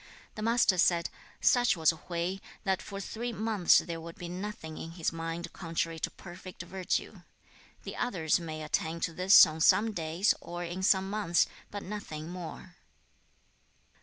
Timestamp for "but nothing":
11.69-12.29